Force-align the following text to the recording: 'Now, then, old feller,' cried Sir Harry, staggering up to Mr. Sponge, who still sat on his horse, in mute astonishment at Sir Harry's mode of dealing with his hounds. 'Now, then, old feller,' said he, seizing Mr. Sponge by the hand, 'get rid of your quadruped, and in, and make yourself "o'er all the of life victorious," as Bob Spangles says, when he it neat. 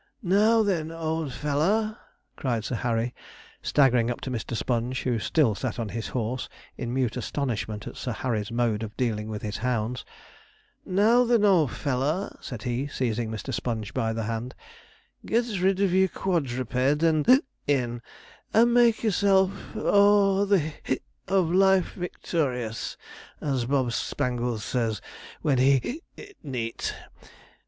'Now, 0.23 0.63
then, 0.63 0.89
old 0.89 1.31
feller,' 1.31 1.95
cried 2.35 2.65
Sir 2.65 2.73
Harry, 2.73 3.13
staggering 3.61 4.09
up 4.09 4.19
to 4.21 4.31
Mr. 4.31 4.57
Sponge, 4.57 5.03
who 5.03 5.19
still 5.19 5.53
sat 5.53 5.77
on 5.77 5.89
his 5.89 6.07
horse, 6.07 6.49
in 6.75 6.91
mute 6.91 7.17
astonishment 7.17 7.85
at 7.85 7.95
Sir 7.97 8.11
Harry's 8.13 8.51
mode 8.51 8.81
of 8.81 8.97
dealing 8.97 9.27
with 9.29 9.43
his 9.43 9.57
hounds. 9.57 10.03
'Now, 10.87 11.23
then, 11.23 11.45
old 11.45 11.69
feller,' 11.71 12.35
said 12.41 12.63
he, 12.63 12.87
seizing 12.87 13.29
Mr. 13.29 13.53
Sponge 13.53 13.93
by 13.93 14.11
the 14.11 14.23
hand, 14.23 14.55
'get 15.23 15.45
rid 15.61 15.79
of 15.79 15.93
your 15.93 16.07
quadruped, 16.07 17.03
and 17.03 17.29
in, 17.67 18.01
and 18.55 18.73
make 18.73 19.03
yourself 19.03 19.51
"o'er 19.75 19.87
all 19.87 20.45
the 20.47 20.73
of 21.27 21.51
life 21.53 21.93
victorious," 21.93 22.97
as 23.39 23.65
Bob 23.65 23.91
Spangles 23.93 24.65
says, 24.65 24.99
when 25.43 25.59
he 25.59 26.01
it 26.17 26.37
neat. 26.41 26.91